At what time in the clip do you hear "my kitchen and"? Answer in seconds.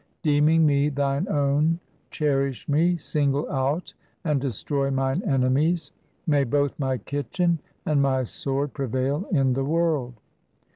6.79-8.01